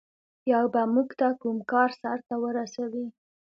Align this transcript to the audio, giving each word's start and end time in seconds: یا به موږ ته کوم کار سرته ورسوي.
یا 0.51 0.61
به 0.73 0.81
موږ 0.93 1.09
ته 1.19 1.27
کوم 1.41 1.57
کار 1.71 1.89
سرته 2.01 2.33
ورسوي. 2.43 3.05